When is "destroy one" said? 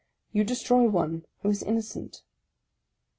0.43-1.27